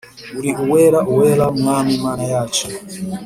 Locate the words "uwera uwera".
0.63-1.45